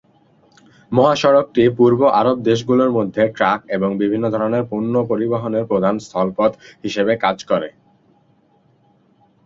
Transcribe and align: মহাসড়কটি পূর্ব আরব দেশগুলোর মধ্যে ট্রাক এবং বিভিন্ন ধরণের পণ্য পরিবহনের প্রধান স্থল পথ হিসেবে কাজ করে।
মহাসড়কটি 0.91 1.63
পূর্ব 1.77 1.99
আরব 2.19 2.37
দেশগুলোর 2.49 2.91
মধ্যে 2.97 3.23
ট্রাক 3.35 3.59
এবং 3.75 3.89
বিভিন্ন 4.01 4.25
ধরণের 4.35 4.63
পণ্য 4.71 4.93
পরিবহনের 5.09 5.67
প্রধান 5.71 5.95
স্থল 5.99 6.27
পথ 6.37 6.51
হিসেবে 6.83 7.13
কাজ 7.23 7.37
করে। 7.51 7.69